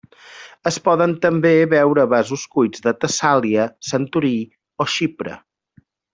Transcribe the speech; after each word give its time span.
Es 0.69 0.77
poden 0.85 1.11
també 1.25 1.51
veure 1.73 2.05
vasos 2.13 2.45
cuits 2.55 2.85
de 2.87 2.95
Tessàlia, 3.05 3.67
Santorí 3.91 4.33
o 4.85 4.89
Xipre. 4.97 5.37